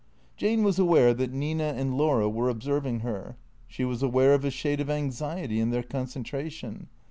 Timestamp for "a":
4.43-4.49